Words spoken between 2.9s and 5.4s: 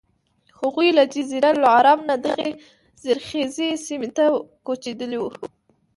زرخیزې سیمې ته کوچېدلي وو.